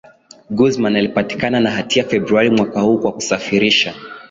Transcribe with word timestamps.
Guzman 0.49 0.95
alipatikana 0.95 1.59
na 1.59 1.71
hatia 1.71 2.03
Februari 2.03 2.49
mwaka 2.49 2.81
huu 2.81 2.97
kwa 2.99 3.11
kusafirisha 3.11 3.95